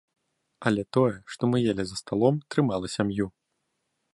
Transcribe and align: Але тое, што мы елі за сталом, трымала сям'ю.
Але 0.69 0.81
тое, 0.95 1.11
што 1.35 1.43
мы 1.51 1.57
елі 1.73 1.83
за 1.91 1.95
сталом, 2.01 2.35
трымала 2.55 2.87
сям'ю. 2.97 3.27